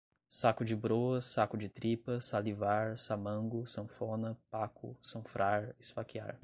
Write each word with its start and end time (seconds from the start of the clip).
saco 0.29 0.65
de 0.65 0.75
broa, 0.75 1.21
saco 1.21 1.55
de 1.55 1.69
tripa, 1.69 2.19
salivar, 2.19 2.97
samango, 2.97 3.67
sanfona, 3.67 4.35
paco, 4.49 4.97
sanfrar, 4.99 5.75
esfaquear 5.79 6.39